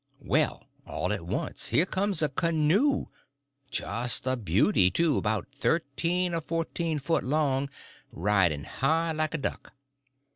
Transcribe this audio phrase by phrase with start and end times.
[0.23, 3.05] Well, all at once here comes a canoe;
[3.69, 7.69] just a beauty, too, about thirteen or fourteen foot long,
[8.11, 9.73] riding high like a duck.